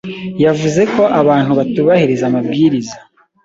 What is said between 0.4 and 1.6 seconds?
Yavuze ko abantu